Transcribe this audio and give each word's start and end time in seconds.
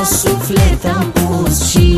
multe 0.00 0.04
la 0.04 0.04
suflet 0.04 0.84
am 0.84 1.12
pus 1.12 1.70
Și 1.70 1.89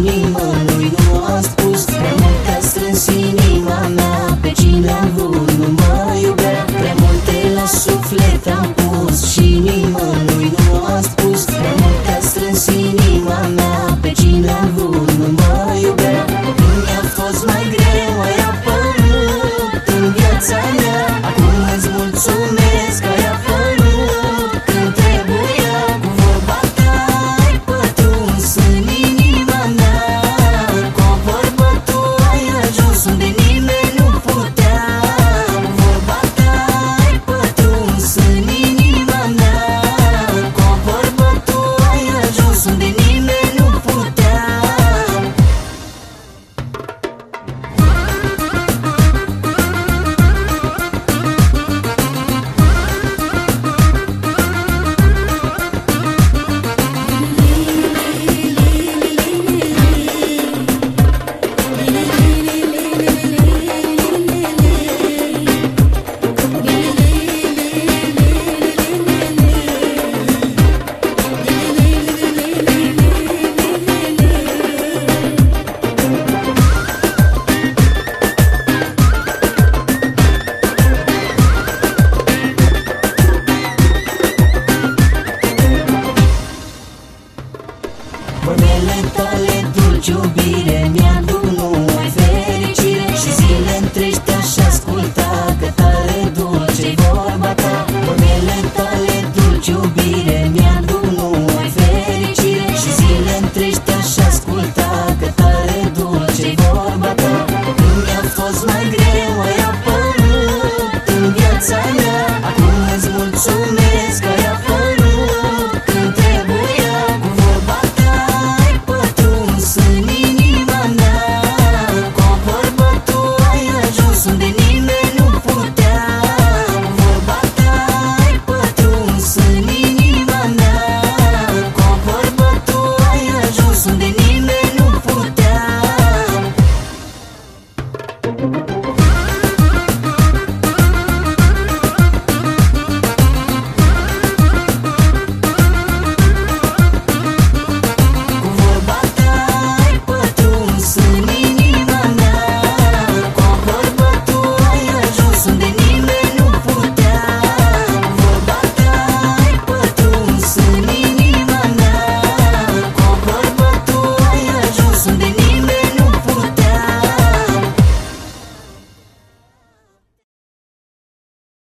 zile 88.82 89.00
tale 89.16 89.56
dulci 89.74 90.06
iubire 90.06 90.90
Mi-aduc 90.92 91.44
numai 91.58 92.08
fericire. 92.16 93.06
Și 93.20 93.30
zile 93.38 93.74
întregi 93.82 94.20
te-aș 94.26 94.56
asculta 94.68 95.30
Că 95.60 95.68
tare 95.80 96.20
dulce-i 96.36 96.94
vorba 97.02 97.52
ta. 97.62 97.74
Vorbele 98.04 98.58
tale 98.76 99.16
dulci 99.34 99.66
iubire 99.66 100.50
Mi-aduc 100.54 101.04
numai 101.18 101.68
fericire. 101.78 102.66
Și 102.82 102.90
zile 102.98 103.32
întregi 103.42 103.80
te-aș 103.86 104.16
asculta 104.28 104.90
Că 105.20 105.28
tare 105.40 105.80
dulce-i 105.96 106.54
vorba 106.62 107.12
ta. 107.22 107.34
Când 107.64 107.96
mi-a 108.06 108.22
fost 108.36 108.60
mai 108.66 108.84